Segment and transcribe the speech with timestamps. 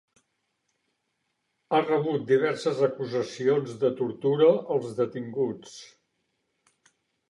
[1.75, 5.81] Ha rebut diverses acusacions de tortura als detinguts.